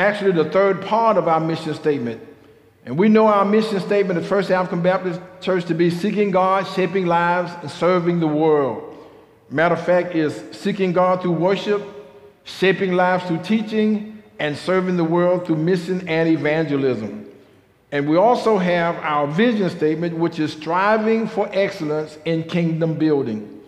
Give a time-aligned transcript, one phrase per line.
[0.00, 2.22] Actually, the third part of our mission statement.
[2.86, 6.66] And we know our mission statement at First African Baptist Church to be seeking God,
[6.68, 8.96] shaping lives, and serving the world.
[9.50, 11.82] Matter of fact, is seeking God through worship,
[12.44, 17.30] shaping lives through teaching, and serving the world through mission and evangelism.
[17.92, 23.59] And we also have our vision statement, which is striving for excellence in kingdom building.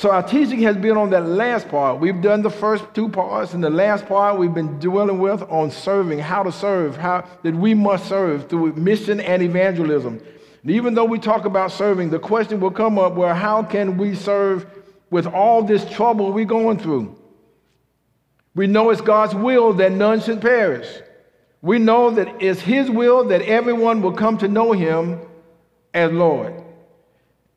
[0.00, 2.00] So our teaching has been on that last part.
[2.00, 5.70] We've done the first two parts, and the last part we've been dwelling with on
[5.70, 10.18] serving, how to serve, how that we must serve through mission and evangelism.
[10.62, 13.98] And even though we talk about serving, the question will come up: Well, how can
[13.98, 14.64] we serve
[15.10, 17.14] with all this trouble we're going through?
[18.54, 20.88] We know it's God's will that none should perish.
[21.60, 25.20] We know that it's His will that everyone will come to know Him
[25.92, 26.59] as Lord.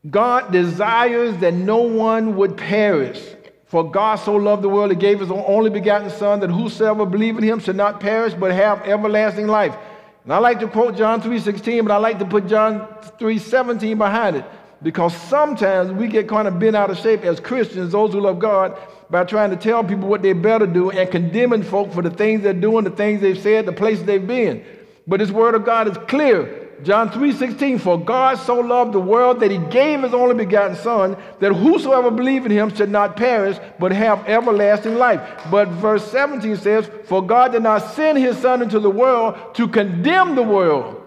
[0.09, 3.23] God desires that no one would perish.
[3.65, 7.37] For God so loved the world, He gave His only begotten Son, that whosoever believe
[7.37, 9.75] in Him should not perish, but have everlasting life.
[10.23, 12.87] And I like to quote John 3.16, but I like to put John
[13.19, 14.45] 3.17 behind it.
[14.81, 18.37] Because sometimes we get kind of bent out of shape as Christians, those who love
[18.37, 18.77] God,
[19.09, 22.43] by trying to tell people what they better do and condemning folk for the things
[22.43, 24.63] they're doing, the things they've said, the places they've been.
[25.07, 26.62] But this word of God is clear.
[26.83, 31.15] John 3:16, for God so loved the world that he gave his only begotten Son,
[31.39, 35.21] that whosoever believe in him should not perish, but have everlasting life.
[35.49, 39.67] But verse 17 says, For God did not send his Son into the world to
[39.67, 41.01] condemn the world,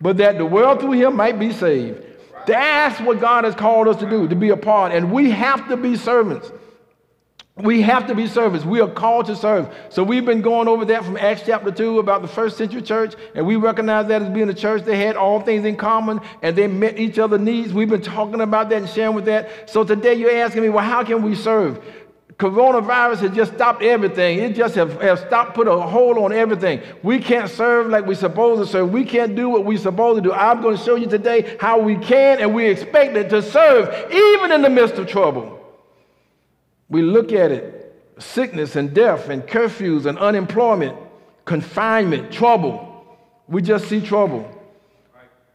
[0.00, 2.02] but that the world through him might be saved.
[2.46, 4.92] That's what God has called us to do, to be a part.
[4.92, 6.50] And we have to be servants.
[7.62, 8.64] We have to be servants.
[8.64, 9.74] We are called to serve.
[9.88, 13.14] So we've been going over that from Acts chapter 2 about the first century church,
[13.34, 14.84] and we recognize that as being a church.
[14.84, 17.72] that had all things in common and they met each other's needs.
[17.72, 19.68] We've been talking about that and sharing with that.
[19.68, 21.82] So today you're asking me, well, how can we serve?
[22.38, 24.38] Coronavirus has just stopped everything.
[24.38, 26.80] It just have, have stopped, put a hold on everything.
[27.02, 28.92] We can't serve like we're supposed to serve.
[28.92, 30.32] We can't do what we're supposed to do.
[30.32, 33.88] I'm going to show you today how we can and we expect it to serve
[34.12, 35.57] even in the midst of trouble.
[36.88, 37.78] We look at it
[38.18, 40.96] sickness and death and curfews and unemployment,
[41.44, 42.84] confinement, trouble.
[43.46, 44.54] We just see trouble.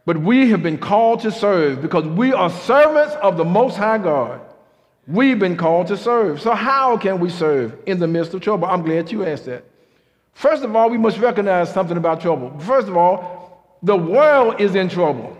[0.06, 3.98] But we have been called to serve because we are servants of the Most High
[3.98, 4.40] God.
[5.06, 6.40] We've been called to serve.
[6.40, 8.66] So, how can we serve in the midst of trouble?
[8.66, 9.64] I'm glad you asked that.
[10.32, 12.58] First of all, we must recognize something about trouble.
[12.60, 15.36] First of all, the world is in trouble.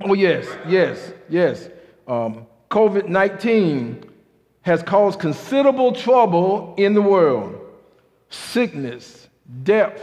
[0.00, 1.68] Oh, yes, yes, yes.
[2.06, 4.11] Um, COVID 19
[4.62, 7.58] has caused considerable trouble in the world
[8.30, 9.28] sickness,
[9.62, 10.00] death,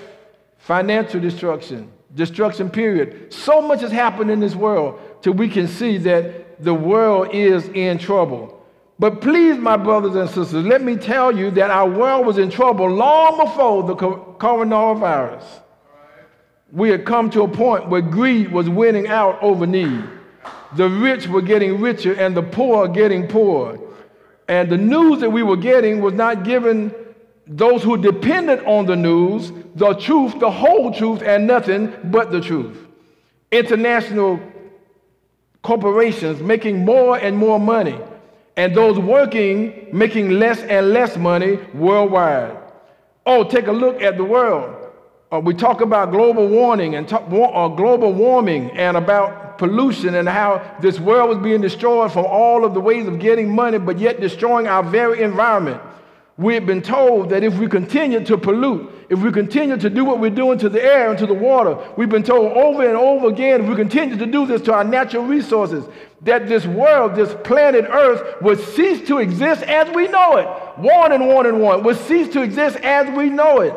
[0.58, 3.34] financial destruction, destruction, period.
[3.34, 7.68] So much has happened in this world till we can see that the world is
[7.70, 8.56] in trouble.
[9.00, 12.52] But please, my brothers and sisters, let me tell you that our world was in
[12.52, 15.46] trouble long before the coronavirus.
[16.72, 20.04] We had come to a point where greed was winning out over need.
[20.76, 23.80] The rich were getting richer and the poor getting poorer.
[24.50, 26.92] And the news that we were getting was not giving
[27.46, 32.42] those who depended on the news the truth, the whole truth, and nothing but the
[32.42, 32.76] truth.
[33.52, 34.40] International
[35.62, 37.98] corporations making more and more money,
[38.58, 42.58] and those working making less and less money worldwide.
[43.28, 44.76] Oh, take a look at the world.
[45.32, 50.28] Uh, we talk about global warming and talk, uh, global warming and about pollution and
[50.28, 54.00] how this world was being destroyed from all of the ways of getting money, but
[54.00, 55.80] yet destroying our very environment.
[56.38, 60.20] We've been told that if we continue to pollute, if we continue to do what
[60.20, 63.28] we're doing to the air and to the water, we've been told over and over
[63.28, 65.84] again, if we continue to do this to our natural resources,
[66.22, 70.48] that this world, this planet Earth, would cease to exist as we know it.
[70.80, 73.76] One and one and one would cease to exist as we know it.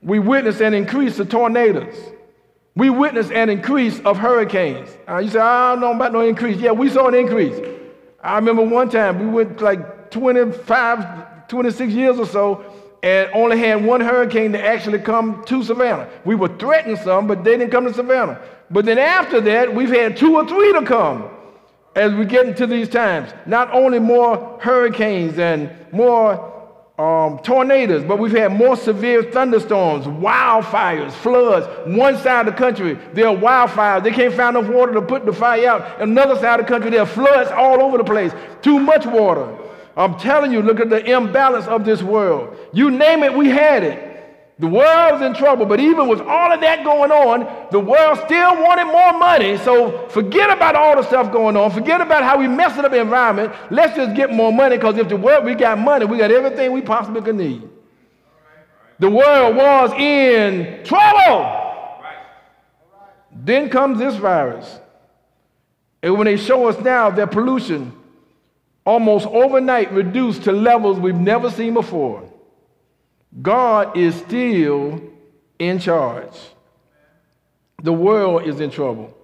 [0.00, 1.96] We witness an increase of tornadoes.
[2.74, 4.88] We witness an increase of hurricanes.
[5.08, 6.58] Uh, you say, I don't know about no increase.
[6.58, 7.58] Yeah, we saw an increase.
[8.22, 12.64] I remember one time we went like 25, 26 years or so,
[13.02, 16.08] and only had one hurricane to actually come to Savannah.
[16.24, 18.40] We were threatened some, but they didn't come to Savannah.
[18.70, 21.30] But then after that, we've had two or three to come
[21.94, 23.32] as we get into these times.
[23.46, 26.57] Not only more hurricanes and more
[26.98, 31.66] um, tornadoes, but we've had more severe thunderstorms, wildfires, floods.
[31.86, 34.02] One side of the country, there are wildfires.
[34.02, 36.00] They can't find enough water to put the fire out.
[36.00, 38.32] Another side of the country, there are floods all over the place.
[38.62, 39.56] Too much water.
[39.96, 42.56] I'm telling you, look at the imbalance of this world.
[42.72, 44.07] You name it, we had it.
[44.60, 48.56] The world's in trouble, but even with all of that going on, the world still
[48.56, 49.56] wanted more money.
[49.58, 51.70] So forget about all the stuff going on.
[51.70, 53.52] Forget about how we messed up the environment.
[53.70, 56.72] Let's just get more money because if the world we got money, we got everything
[56.72, 57.68] we possibly could need.
[58.98, 61.54] The world was in trouble.
[63.30, 64.80] Then comes this virus.
[66.02, 67.92] And when they show us now that pollution
[68.84, 72.27] almost overnight reduced to levels we've never seen before.
[73.42, 75.00] God is still
[75.58, 76.34] in charge.
[77.82, 79.14] The world is in trouble.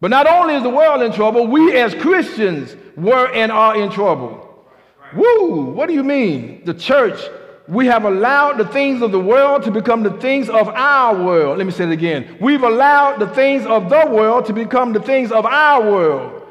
[0.00, 3.90] But not only is the world in trouble, we as Christians were and are in
[3.90, 4.66] trouble.
[5.14, 5.66] Woo!
[5.66, 6.64] What do you mean?
[6.64, 7.20] The church,
[7.68, 11.58] we have allowed the things of the world to become the things of our world.
[11.58, 12.36] Let me say it again.
[12.40, 16.42] We've allowed the things of the world to become the things of our world.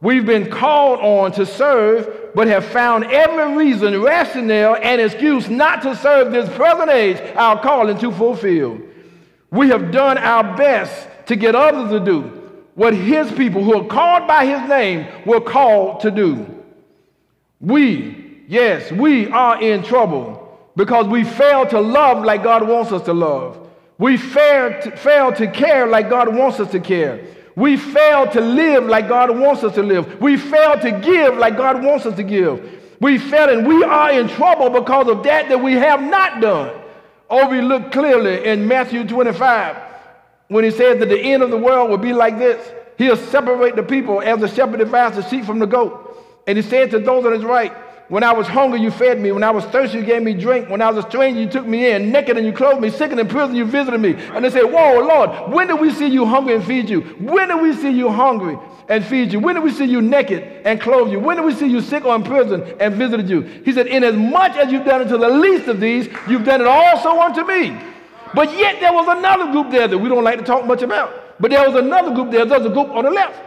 [0.00, 5.82] We've been called on to serve, but have found every reason, rationale, and excuse not
[5.82, 8.80] to serve this present age, our calling to fulfill.
[9.50, 12.42] We have done our best to get others to do
[12.74, 16.46] what his people who are called by his name were called to do.
[17.60, 23.02] We, yes, we are in trouble because we fail to love like God wants us
[23.04, 23.68] to love.
[23.98, 27.24] We fail to, fail to care like God wants us to care.
[27.54, 30.20] We fail to live like God wants us to live.
[30.20, 32.80] We fail to give like God wants us to give.
[33.00, 36.80] We fail and we are in trouble because of that that we have not done.
[37.28, 39.76] Oh, we look clearly in Matthew 25
[40.48, 42.72] when he says that the end of the world will be like this.
[42.98, 46.16] He'll separate the people as the shepherd divides the sheep from the goat.
[46.46, 47.72] And he said to those on his right,
[48.12, 49.32] when I was hungry, you fed me.
[49.32, 50.68] When I was thirsty, you gave me drink.
[50.68, 52.12] When I was a stranger, you took me in.
[52.12, 52.90] Naked and you clothed me.
[52.90, 54.12] Sick and in prison, you visited me.
[54.34, 57.00] And they said, Whoa, Lord, when did we see you hungry and feed you?
[57.00, 58.58] When did we see you hungry
[58.90, 59.40] and feed you?
[59.40, 61.20] When did we see you naked and clothe you?
[61.20, 63.40] When did we see you sick or in prison and visited you?
[63.64, 66.44] He said, Inasmuch as much as you've done it to the least of these, you've
[66.44, 67.80] done it also unto me.
[68.34, 71.40] But yet there was another group there that we don't like to talk much about.
[71.40, 72.44] But there was another group there.
[72.44, 73.40] There's a group on the left.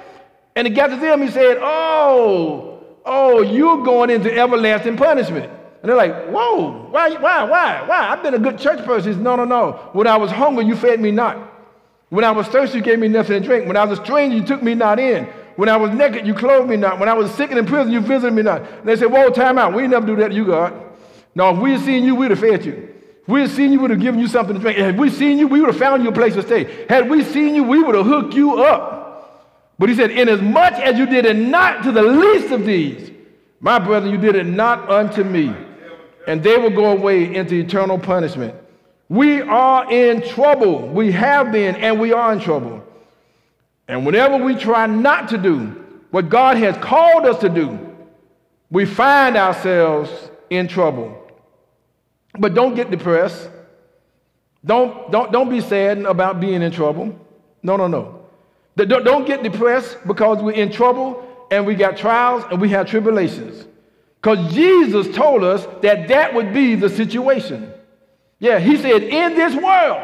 [0.55, 2.74] And he got to them, he said, Oh,
[3.05, 5.51] Oh, you're going into everlasting punishment.
[5.81, 8.09] And they're like, Whoa, why, why, why, why?
[8.09, 9.13] I've been a good church person.
[9.13, 9.89] Says, No, no, no.
[9.93, 11.53] When I was hungry, you fed me not.
[12.09, 13.67] When I was thirsty, you gave me nothing to drink.
[13.67, 15.25] When I was a stranger, you took me not in.
[15.55, 16.99] When I was naked, you clothed me not.
[16.99, 18.61] When I was sick and in prison, you visited me not.
[18.63, 19.73] And they said, Whoa, time out.
[19.73, 20.73] We never do that to you, God.
[21.35, 22.95] No, if we had seen you, we'd have fed you.
[23.21, 24.79] If we had seen you, we would have given you something to drink.
[24.79, 26.85] Had we seen you, we would have found you a place to stay.
[26.87, 29.04] Had we seen you, we would have hooked you up.
[29.77, 33.11] But he said, Inasmuch as you did it not to the least of these,
[33.59, 35.53] my brother, you did it not unto me.
[36.27, 38.55] And they will go away into eternal punishment.
[39.09, 40.87] We are in trouble.
[40.87, 42.83] We have been, and we are in trouble.
[43.87, 47.79] And whenever we try not to do what God has called us to do,
[48.71, 50.09] we find ourselves
[50.49, 51.21] in trouble.
[52.37, 53.49] But don't get depressed.
[54.65, 57.19] Don't, don't, don't be sad about being in trouble.
[57.61, 58.24] No, no, no.
[58.75, 62.89] Don't, don't get depressed because we're in trouble and we got trials and we have
[62.89, 63.65] tribulations.
[64.21, 67.71] Because Jesus told us that that would be the situation.
[68.39, 70.01] Yeah, he said, In this world,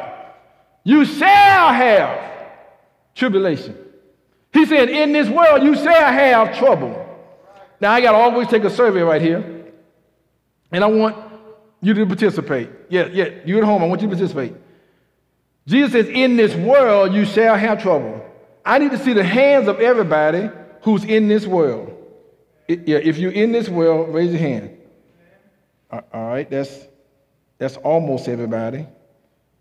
[0.84, 2.32] you shall have
[3.16, 3.76] tribulation.
[4.54, 6.98] He said, In this world, you shall have trouble.
[7.80, 9.66] Now, I got to always take a survey right here,
[10.72, 11.18] and I want
[11.82, 12.70] you to participate.
[12.90, 14.54] Yeah, yeah, you at home, I want you to participate.
[15.66, 18.24] Jesus says, In this world, you shall have trouble.
[18.66, 20.50] I need to see the hands of everybody
[20.82, 21.98] who's in this world.
[22.68, 24.78] yeah, if you're in this world, raise your hand.
[25.92, 26.88] All right, that's
[27.58, 28.88] that's almost everybody.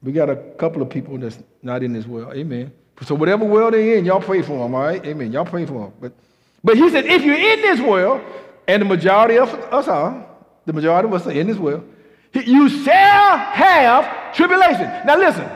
[0.03, 2.35] We got a couple of people that's not in this world.
[2.35, 2.73] Amen.
[3.03, 4.75] So whatever world they're in, y'all pray for them.
[4.75, 5.33] All right, amen.
[5.33, 5.93] Y'all pray for them.
[6.01, 6.13] But
[6.63, 8.21] but he said, if you're in this world,
[8.69, 10.27] and the majority of us are,
[10.67, 11.85] the majority of us are in this world,
[12.33, 14.85] you shall have tribulation.
[15.05, 15.49] Now listen,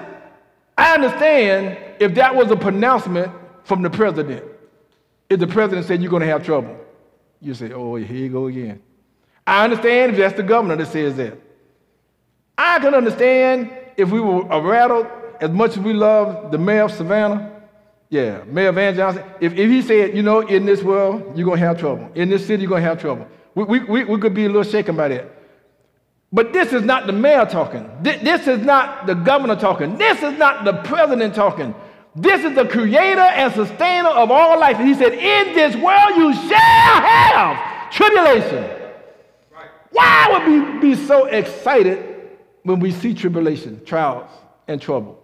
[0.77, 3.33] I understand if that was a pronouncement
[3.65, 4.45] from the president.
[5.31, 6.77] If the president said you're going to have trouble,
[7.41, 8.83] you say, oh, here you go again.
[9.47, 11.39] I understand if that's the governor that says that.
[12.57, 15.07] I can understand if we were rattled
[15.41, 17.51] as much as we love the mayor of Savannah.
[18.11, 19.25] Yeah, Mayor Van Johnson.
[19.41, 22.11] If, if he said, you know, in this world, you're going to have trouble.
[22.15, 23.27] In this city, you're going to have trouble.
[23.55, 25.31] We, we, we, we could be a little shaken by that.
[26.33, 27.89] But this is not the mayor talking.
[28.03, 29.99] This is not the governor talking.
[29.99, 31.75] This is not the president talking.
[32.17, 34.77] This is the creator and sustainer of all life.
[34.79, 38.71] And he said, In this world you shall have tribulation.
[39.91, 42.31] Why would we be so excited
[42.63, 44.31] when we see tribulation, trials,
[44.69, 45.21] and trouble?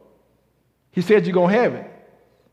[0.92, 1.90] He said you're going to have it.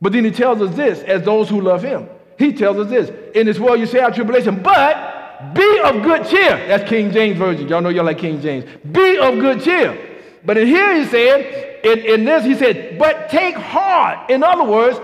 [0.02, 2.08] But then he tells us this as those who love him.
[2.38, 6.28] He tells us this in this world you shall have tribulation, but be of good
[6.28, 6.68] cheer.
[6.68, 7.68] That's King James Version.
[7.68, 8.66] Y'all know y'all like King James.
[8.92, 10.07] Be of good cheer.
[10.46, 14.30] But in here he said, in, in this, he said, but take heart.
[14.30, 15.00] In other words,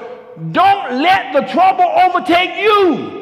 [0.52, 3.22] don't let the trouble overtake you.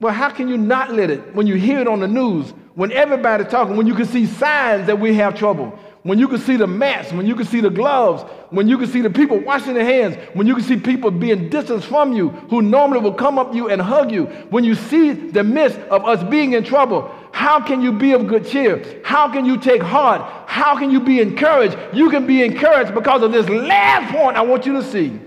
[0.00, 2.90] Well, how can you not let it when you hear it on the news, when
[2.90, 6.56] everybody's talking, when you can see signs that we have trouble, when you can see
[6.56, 9.74] the masks, when you can see the gloves, when you can see the people washing
[9.74, 13.38] their hands, when you can see people being distanced from you who normally will come
[13.38, 16.64] up to you and hug you, when you see the midst of us being in
[16.64, 17.08] trouble,
[17.42, 19.00] how can you be of good cheer?
[19.02, 20.48] How can you take heart?
[20.48, 21.76] How can you be encouraged?
[21.92, 25.18] You can be encouraged because of this last point I want you to see.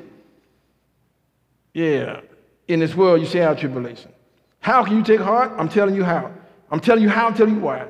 [1.73, 2.21] Yeah,
[2.69, 4.13] in this world you shall have tribulation.
[4.61, 5.51] How can you take heart?
[5.57, 6.31] I'm telling you how.
[6.71, 7.85] I'm telling you how, I'm telling you why.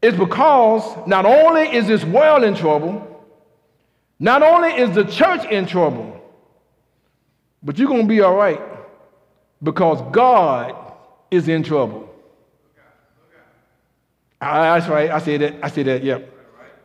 [0.00, 3.26] It's because not only is this world in trouble,
[4.20, 6.22] not only is the church in trouble,
[7.64, 8.60] but you're going to be all right
[9.60, 10.87] because God
[11.30, 12.08] is in trouble.
[14.40, 15.10] that's right.
[15.10, 15.54] I said that.
[15.62, 16.02] I said that.
[16.02, 16.34] Yep.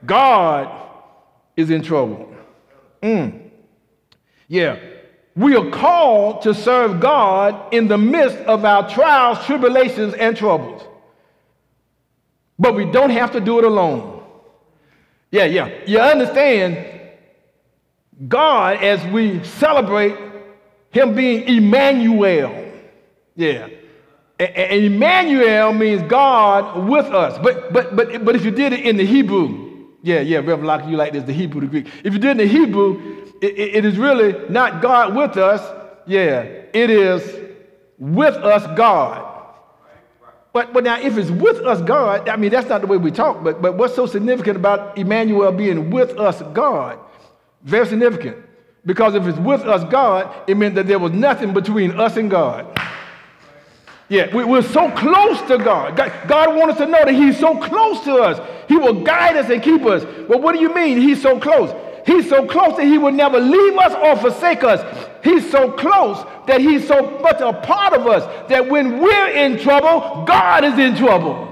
[0.06, 0.90] God
[1.56, 2.34] is in trouble.
[3.02, 3.50] Mm.
[4.48, 4.80] Yeah.
[5.36, 10.84] We are called to serve God in the midst of our trials, tribulations, and troubles.
[12.60, 14.24] But we don't have to do it alone.
[15.32, 15.70] Yeah, yeah.
[15.88, 16.86] You understand,
[18.28, 20.16] God, as we celebrate
[20.92, 22.72] Him being Emmanuel.
[23.36, 23.70] Yeah.
[24.40, 27.38] And Emmanuel means God with us.
[27.42, 30.86] But, but, but, but if you did it in the Hebrew, yeah, yeah, Reverend Locke,
[30.88, 31.88] you like this, the Hebrew, the Greek.
[32.04, 35.62] If you did it in the Hebrew, it, it is really not God with us.
[36.06, 37.24] Yeah, it is
[37.98, 39.30] with us God.
[40.52, 43.10] But, but now, if it's with us God, I mean, that's not the way we
[43.12, 47.00] talk, but, but what's so significant about Emmanuel being with us God?
[47.64, 48.38] Very significant.
[48.86, 52.30] Because if it's with us God, it meant that there was nothing between us and
[52.30, 52.68] God.
[54.10, 55.96] Yeah, we, are so close to God.
[55.96, 56.12] God.
[56.28, 58.40] God wants us to know that He's so close to us.
[58.68, 60.04] He will guide us and keep us.
[60.28, 61.74] Well, what do you mean He's so close?
[62.06, 64.82] He's so close that he will never leave us or forsake us.
[65.24, 69.58] He's so close that he's so much a part of us that when we're in
[69.58, 71.50] trouble, God is in trouble.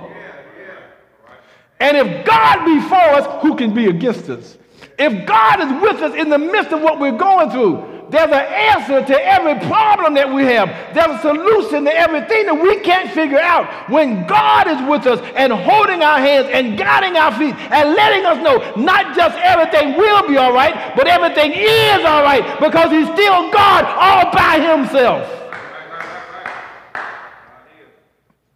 [1.80, 4.58] And if God be for us, who can be against us?
[5.00, 8.34] If God is with us in the midst of what we're going through, there's an
[8.34, 10.68] answer to every problem that we have.
[10.94, 13.90] There's a solution to everything that we can't figure out.
[13.90, 18.26] When God is with us and holding our hands and guiding our feet and letting
[18.26, 22.92] us know not just everything will be all right, but everything is all right because
[22.92, 25.38] He's still God all by Himself.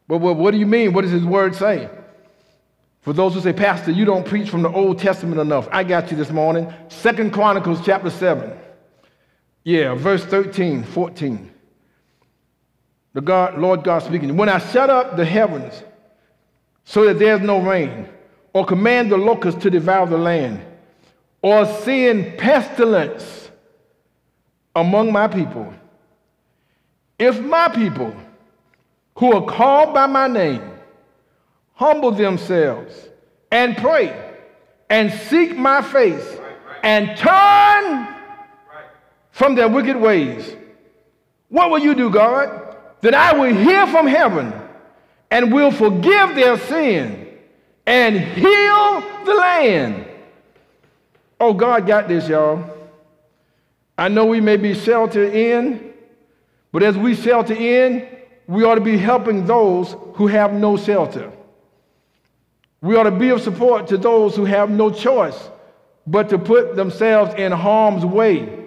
[0.08, 0.92] But what do you mean?
[0.92, 1.90] What does His Word say?
[3.02, 6.12] For those who say, Pastor, you don't preach from the Old Testament enough, I got
[6.12, 6.74] you this morning.
[6.90, 8.65] Second Chronicles chapter 7.
[9.66, 11.52] Yeah, verse 13, 14.
[13.14, 14.38] The God, Lord God speaking.
[14.38, 15.84] When I shut up the heavens
[16.84, 18.08] so that there's no rain,
[18.54, 20.64] or command the locusts to devour the land,
[21.42, 23.50] or send pestilence
[24.76, 25.74] among my people,
[27.18, 28.16] if my people
[29.18, 30.62] who are called by my name
[31.74, 32.94] humble themselves
[33.52, 34.36] and pray
[34.90, 36.38] and seek my face
[36.84, 38.15] and turn
[39.36, 40.56] from their wicked ways.
[41.50, 42.78] What will you do, God?
[43.02, 44.54] That I will hear from heaven
[45.30, 47.28] and will forgive their sin
[47.86, 50.08] and heal the land.
[51.38, 52.64] Oh, God got this, y'all.
[53.98, 55.94] I know we may be sheltered in,
[56.72, 58.08] but as we shelter in,
[58.48, 61.30] we ought to be helping those who have no shelter.
[62.80, 65.50] We ought to be of support to those who have no choice
[66.08, 68.65] but to put themselves in harm's way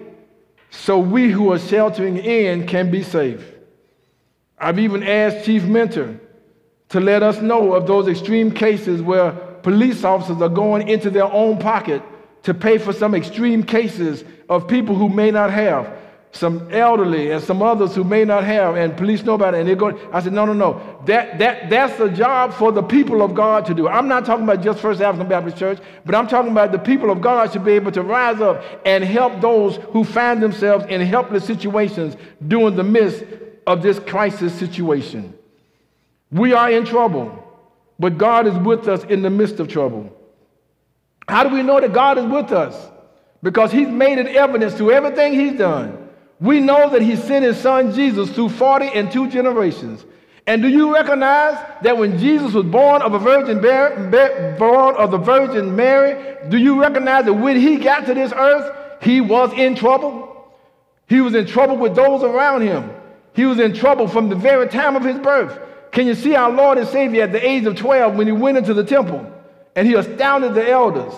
[0.71, 3.43] so we who are sheltering in can be safe.
[4.57, 6.19] I've even asked Chief Minter
[6.89, 11.31] to let us know of those extreme cases where police officers are going into their
[11.31, 12.01] own pocket
[12.43, 15.91] to pay for some extreme cases of people who may not have
[16.31, 19.97] some elderly and some others who may not have, and police it, and they're going.
[20.13, 21.01] I said, no, no, no.
[21.05, 23.87] That, that, that's a job for the people of God to do.
[23.87, 27.09] I'm not talking about just First African Baptist Church, but I'm talking about the people
[27.09, 31.01] of God should be able to rise up and help those who find themselves in
[31.01, 32.15] helpless situations
[32.47, 33.23] during the midst
[33.65, 35.33] of this crisis situation.
[36.31, 37.43] We are in trouble,
[37.97, 40.15] but God is with us in the midst of trouble.
[41.27, 42.75] How do we know that God is with us?
[43.41, 45.98] Because He's made it evidence through everything He's done.
[46.39, 50.05] We know that he sent his son Jesus through 40 and two generations.
[50.47, 53.59] And do you recognize that when Jesus was born of a virgin,
[54.57, 59.03] born of the Virgin Mary, do you recognize that when he got to this earth,
[59.03, 60.51] he was in trouble?
[61.07, 62.89] He was in trouble with those around him.
[63.33, 65.59] He was in trouble from the very time of his birth.
[65.91, 68.57] Can you see our Lord and Savior at the age of 12 when he went
[68.57, 69.31] into the temple
[69.75, 71.13] and he astounded the elders?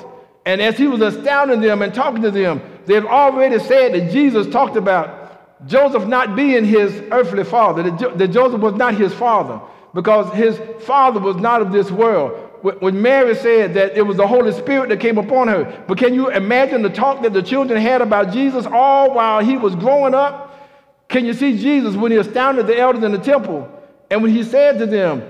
[0.46, 4.48] And as he was astounding them and talking to them, they've already said that Jesus
[4.48, 9.14] talked about Joseph not being his earthly father, that, jo- that Joseph was not his
[9.14, 9.62] father,
[9.94, 12.48] because his father was not of this world.
[12.62, 15.84] When Mary said that it was the Holy Spirit that came upon her.
[15.88, 19.58] But can you imagine the talk that the children had about Jesus all while he
[19.58, 20.70] was growing up?
[21.10, 23.68] Can you see Jesus when he astounded the elders in the temple
[24.12, 25.24] and when he said to them,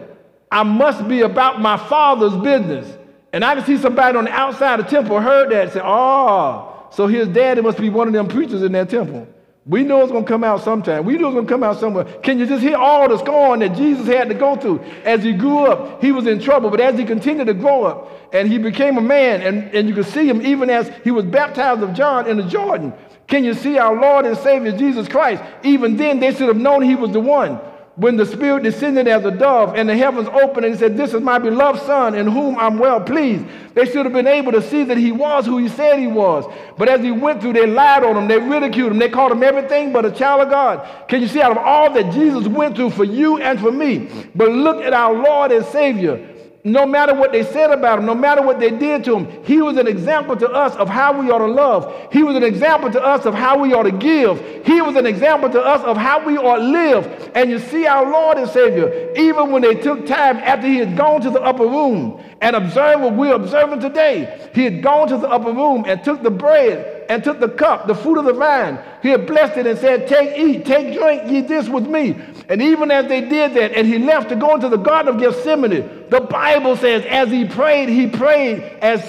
[0.52, 2.98] I must be about my father's business?
[3.32, 5.84] And I can see somebody on the outside of the temple heard that and said,
[5.86, 9.28] Oh, so his daddy must be one of them preachers in that temple.
[9.66, 11.06] We know it's going to come out sometime.
[11.06, 12.04] We know it's going to come out somewhere.
[12.24, 14.80] Can you just hear all the scorn that Jesus had to go through?
[15.06, 16.72] As he grew up, he was in trouble.
[16.72, 19.94] But as he continued to grow up and he became a man, and, and you
[19.94, 22.92] could see him even as he was baptized of John in the Jordan.
[23.28, 25.44] Can you see our Lord and Savior Jesus Christ?
[25.64, 27.62] Even then, they should have known he was the one
[27.96, 31.14] when the Spirit descended as a dove and the heavens opened and he said, This
[31.14, 33.46] is my beloved Son in whom I'm well pleased.
[33.74, 36.46] They should have been able to see that he was who he said he was.
[36.78, 39.44] But as he went through, they lied on him, they ridiculed him, they called him
[39.44, 40.88] everything but a child of God.
[41.10, 44.10] Can you see out of all that Jesus went through for you and for me?
[44.36, 46.31] But look at our Lord and Savior
[46.64, 49.62] no matter what they said about him, no matter what they did to him, he
[49.62, 51.92] was an example to us of how we ought to love.
[52.12, 54.66] He was an example to us of how we ought to give.
[54.66, 57.32] He was an example to us of how we ought to live.
[57.34, 60.96] And you see our Lord and Savior, even when they took time after he had
[60.96, 65.18] gone to the upper room and observed what we're observing today, he had gone to
[65.18, 68.32] the upper room and took the bread and took the cup, the fruit of the
[68.32, 68.80] vine.
[69.02, 72.18] He had blessed it and said, Take, eat, take, drink, ye this with me.
[72.48, 75.20] And even as they did that, and he left to go into the Garden of
[75.20, 79.02] Gethsemane, the Bible says, as he prayed, he prayed as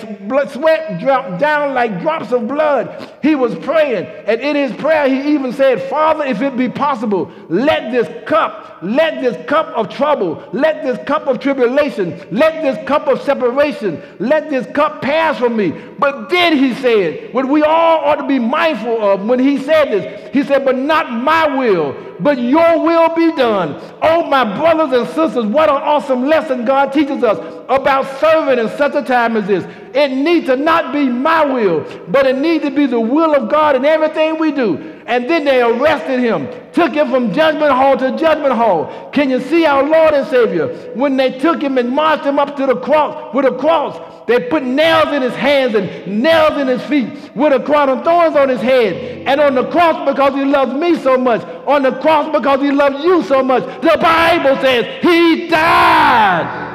[0.53, 3.13] sweat dropped down like drops of blood.
[3.23, 4.07] He was praying.
[4.27, 8.79] And in his prayer, he even said, Father, if it be possible, let this cup,
[8.83, 14.01] let this cup of trouble, let this cup of tribulation, let this cup of separation,
[14.21, 15.73] let this cup pass from me.
[16.03, 19.93] But then he said, what we all ought to be mindful of when he said
[19.93, 23.81] this, he said, But not my will, but your will be done.
[24.03, 27.39] Oh, my brothers and sisters, what an awesome lesson God teaches us
[27.73, 29.65] about serving in such a time as this.
[29.95, 33.51] It needs to not be my will, but it needs to be the will of
[33.51, 35.01] God in everything we do.
[35.07, 39.11] And then they arrested him, took him from judgment hall to judgment hall.
[39.11, 40.69] Can you see our Lord and Savior?
[40.95, 44.49] When they took him and marched him up to the cross with a cross, they
[44.49, 48.37] put nails in his hands and nails in his feet with a crown of thorns
[48.37, 49.27] on his head.
[49.27, 52.71] And on the cross, because he loves me so much, on the cross, because he
[52.71, 56.72] loves you so much, the Bible says he died.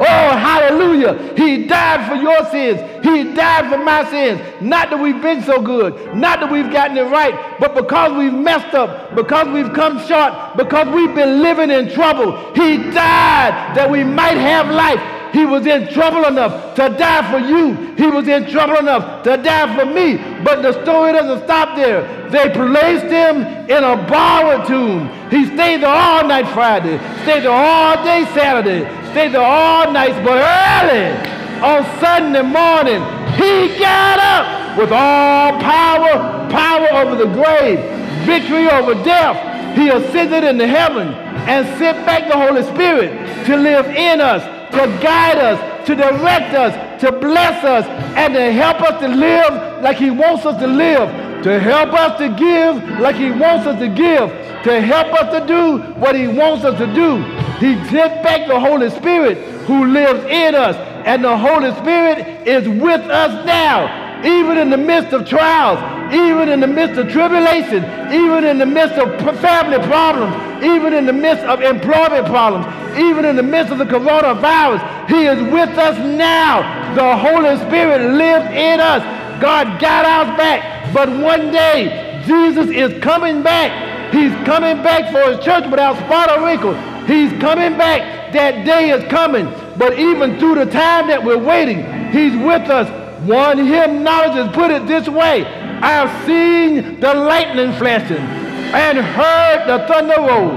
[0.00, 1.34] Oh, hallelujah.
[1.36, 2.80] He died for your sins.
[3.04, 4.40] He died for my sins.
[4.60, 8.32] Not that we've been so good, not that we've gotten it right, but because we've
[8.32, 12.36] messed up, because we've come short, because we've been living in trouble.
[12.54, 15.15] He died that we might have life.
[15.36, 17.74] He was in trouble enough to die for you.
[17.94, 20.16] He was in trouble enough to die for me.
[20.42, 22.00] But the story doesn't stop there.
[22.30, 25.10] They placed him in a borrowed tomb.
[25.30, 30.24] He stayed there all night Friday, stayed there all day Saturday, stayed there all night,
[30.24, 31.12] but early
[31.60, 33.02] on Sunday morning,
[33.36, 37.78] he got up with all power, power over the grave,
[38.24, 39.76] victory over death.
[39.76, 44.98] He ascended into heaven and sent back the Holy Spirit to live in us to
[45.02, 49.96] guide us, to direct us, to bless us, and to help us to live like
[49.96, 53.88] He wants us to live, to help us to give like He wants us to
[53.88, 54.30] give,
[54.64, 57.22] to help us to do what He wants us to do.
[57.58, 60.76] He sent back the Holy Spirit who lives in us,
[61.06, 65.78] and the Holy Spirit is with us now even in the midst of trials,
[66.12, 71.06] even in the midst of tribulation, even in the midst of family problems, even in
[71.06, 72.66] the midst of employment problems,
[72.98, 74.80] even in the midst of the coronavirus.
[75.08, 76.94] He is with us now.
[76.94, 79.02] The Holy Spirit lives in us.
[79.40, 80.92] God got us back.
[80.94, 84.14] But one day, Jesus is coming back.
[84.14, 86.74] He's coming back for his church without spot or wrinkle.
[87.04, 88.32] He's coming back.
[88.32, 89.46] That day is coming.
[89.76, 91.78] But even through the time that we're waiting,
[92.12, 92.88] he's with us
[93.26, 99.86] one hymnologist put it this way I have seen the lightning flashing and heard the
[99.86, 100.52] thunder roll.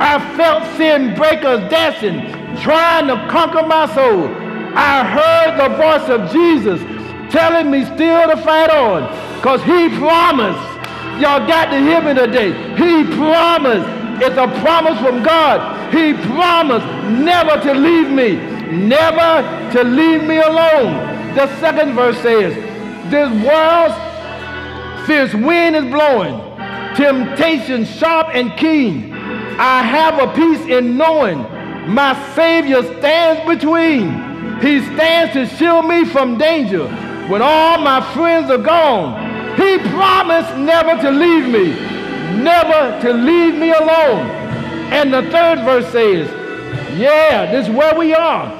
[0.00, 2.20] I felt sin breakers dashing,
[2.62, 4.28] trying to conquer my soul.
[4.74, 6.80] I heard the voice of Jesus
[7.30, 10.68] telling me still to fight on because he promised.
[11.20, 12.52] Y'all got to hear me today.
[12.76, 14.02] He promised.
[14.24, 18.36] It's a promise from God He promised never to leave me,
[18.70, 21.34] never to leave me alone.
[21.34, 22.54] The second verse says,
[23.10, 24.11] This world's
[25.06, 26.38] fierce wind is blowing,
[26.94, 29.12] temptation sharp and keen.
[29.58, 31.38] I have a peace in knowing
[31.92, 34.60] my Savior stands between.
[34.60, 36.86] He stands to shield me from danger
[37.28, 39.56] when all my friends are gone.
[39.56, 41.74] He promised never to leave me,
[42.42, 44.26] never to leave me alone.
[44.92, 46.28] And the third verse says,
[46.98, 48.50] Yeah, this is where we are.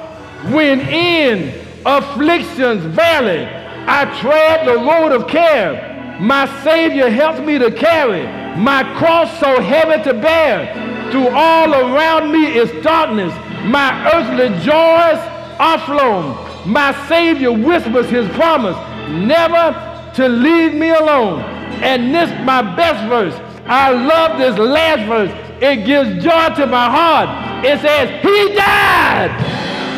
[0.51, 3.47] When in affliction's valley,
[3.87, 5.92] I tread the road of care.
[6.23, 8.23] My Savior helps me to carry
[8.57, 11.11] my cross so heavy to bear.
[11.11, 13.35] Through all around me is darkness.
[13.65, 15.19] My earthly joys
[15.59, 16.39] are flown.
[16.65, 18.77] My Savior whispers his promise
[19.11, 19.75] never
[20.15, 21.41] to leave me alone.
[21.83, 23.35] And this my best verse.
[23.67, 25.33] I love this last verse.
[25.61, 27.65] It gives joy to my heart.
[27.65, 29.33] It says, He died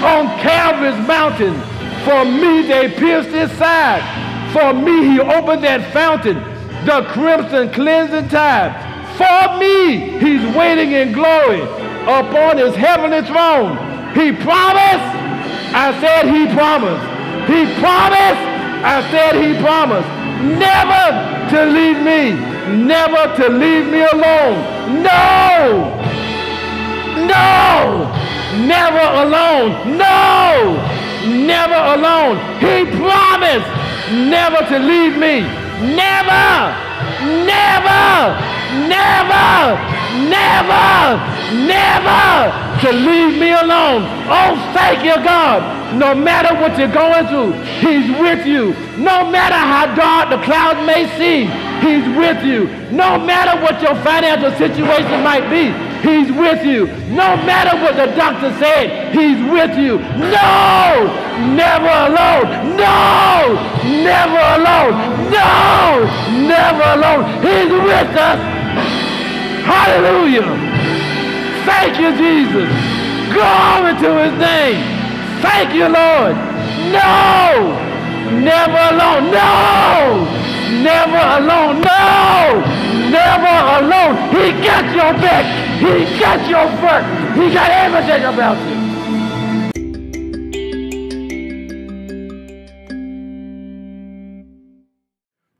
[0.03, 1.53] on Calvary's mountain.
[2.07, 4.24] For me, they pierced his side.
[4.55, 6.39] For me, he opened that fountain,
[6.87, 8.71] the crimson cleansing tide.
[9.19, 11.63] For me, he's waiting in glory
[12.07, 13.75] upon his heavenly throne.
[14.15, 15.11] He promised
[15.75, 17.03] I said he promised.
[17.51, 18.47] He promised.
[18.87, 20.07] I said he promised
[20.55, 22.31] never to leave me,
[22.87, 25.03] never to leave me alone.
[25.03, 25.99] No,
[27.27, 28.07] no,
[28.71, 29.99] never alone.
[29.99, 30.79] No,
[31.43, 32.39] never alone.
[32.63, 35.41] He promised never to leave me.
[35.95, 36.73] Never,
[37.25, 38.37] never,
[38.89, 39.49] never,
[40.29, 40.85] never,
[41.67, 44.03] never to leave me alone.
[44.29, 45.97] Oh, thank you, God.
[45.99, 48.73] No matter what you're going through, He's with you.
[48.99, 51.49] No matter how dark the clouds may seem,
[51.81, 52.67] He's with you.
[52.91, 55.71] No matter what your financial situation might be,
[56.05, 56.87] He's with you.
[57.09, 59.99] No matter what the doctor said, He's with you.
[60.21, 61.09] No,
[61.57, 62.77] never alone.
[62.77, 63.57] No,
[64.05, 64.93] never alone.
[65.33, 66.05] No,
[66.45, 67.25] never alone.
[67.41, 68.39] He's with us.
[69.65, 70.45] Hallelujah.
[71.65, 72.69] Thank you, Jesus.
[73.33, 74.85] Glory to his name.
[75.41, 76.37] Thank you, Lord.
[76.93, 77.73] No,
[78.45, 79.33] never alone.
[79.33, 80.29] No,
[80.85, 81.81] never alone.
[81.81, 82.61] No,
[83.09, 84.15] never alone.
[84.37, 85.47] He got your back.
[85.79, 87.07] He got your front.
[87.37, 88.75] He got everything about you.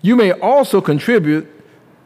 [0.00, 1.46] You may also contribute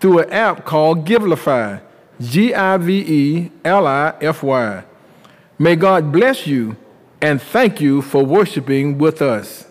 [0.01, 1.81] through an app called Givelify,
[2.20, 4.85] G I V E L I F Y.
[5.59, 6.76] May God bless you
[7.20, 9.66] and thank you for worshiping with us.